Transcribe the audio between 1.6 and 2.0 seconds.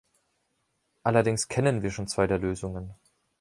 wir